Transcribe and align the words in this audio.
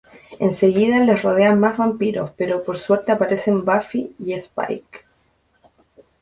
En 0.45 0.51
seguida 0.59 1.01
les 1.01 1.21
rodean 1.25 1.59
más 1.63 1.77
vampiros, 1.77 2.31
pero 2.35 2.63
por 2.63 2.75
suerte 2.85 3.11
aparecen 3.11 3.63
Buffy 3.63 4.15
y 4.17 4.33
Spike. 4.33 5.05